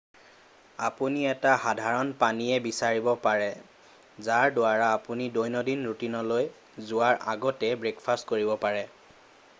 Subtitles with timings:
[0.85, 3.51] আপুনি এটা সাধাৰণ পানীয় বিচাৰিব পাৰে
[4.29, 6.51] যাৰ দ্বাৰা আপুনি দৈনন্দিন ৰুটিনলৈ
[6.93, 8.85] যোৱাৰ আগতে ব্ৰেকফাষ্ট কৰিব পাৰে